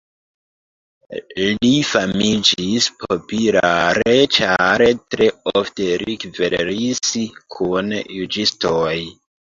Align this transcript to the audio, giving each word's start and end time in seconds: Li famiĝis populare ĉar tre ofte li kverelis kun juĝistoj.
Li 1.41 1.69
famiĝis 1.89 2.87
populare 3.03 4.15
ĉar 4.37 4.85
tre 5.15 5.27
ofte 5.61 5.91
li 6.05 6.17
kverelis 6.25 7.05
kun 7.59 7.97
juĝistoj. 8.21 8.95